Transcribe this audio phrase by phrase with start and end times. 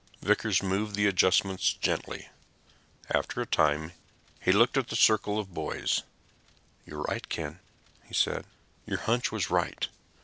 [0.23, 2.29] Vickers moved the adjustments gently.
[3.11, 3.91] After a time
[4.41, 6.01] he looked up at the circle of boys.
[6.87, 7.59] "You were right, Ken,"
[8.05, 8.45] he said.
[8.87, 9.87] "Your hunch was right.